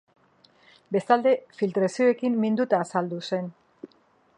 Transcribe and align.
Bestalde, 0.95 1.33
filtrazioekin 1.59 2.41
minduta 2.47 2.81
azaldu 2.87 3.25
zen. 3.33 3.55